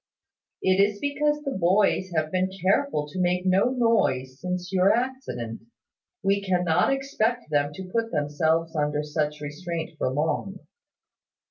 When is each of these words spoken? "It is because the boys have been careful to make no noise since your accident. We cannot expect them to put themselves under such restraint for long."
"It 0.63 0.81
is 0.81 0.97
because 0.97 1.43
the 1.43 1.51
boys 1.55 2.09
have 2.15 2.31
been 2.31 2.49
careful 2.59 3.07
to 3.07 3.21
make 3.21 3.45
no 3.45 3.65
noise 3.69 4.39
since 4.39 4.73
your 4.73 4.91
accident. 4.91 5.61
We 6.23 6.41
cannot 6.41 6.91
expect 6.91 7.51
them 7.51 7.71
to 7.73 7.87
put 7.93 8.09
themselves 8.09 8.75
under 8.75 9.03
such 9.03 9.41
restraint 9.41 9.95
for 9.99 10.09
long." 10.09 10.61